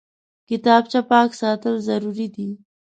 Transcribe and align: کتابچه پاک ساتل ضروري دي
کتابچه 0.49 0.99
پاک 1.09 1.29
ساتل 1.41 1.75
ضروري 1.87 2.27
دي 2.35 2.49